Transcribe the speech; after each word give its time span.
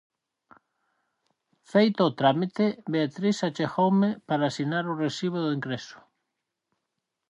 Feito 1.71 2.01
o 2.09 2.15
trámite, 2.19 2.65
Beatriz 2.93 3.37
achegoume 3.47 4.09
para 4.27 4.43
asinar 4.47 4.85
o 4.87 4.97
recibo 5.03 5.37
do 5.41 5.49
ingreso. 5.57 5.97